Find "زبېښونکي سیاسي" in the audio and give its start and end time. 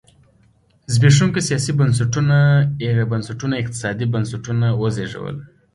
0.93-1.71